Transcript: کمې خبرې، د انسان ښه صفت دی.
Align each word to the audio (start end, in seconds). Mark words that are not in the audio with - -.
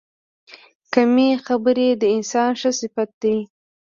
کمې 0.93 1.29
خبرې، 1.45 1.89
د 2.01 2.03
انسان 2.15 2.51
ښه 2.59 2.71
صفت 2.81 3.09
دی. 3.21 3.37